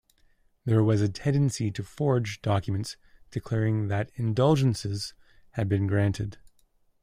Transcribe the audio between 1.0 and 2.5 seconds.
a tendency to forge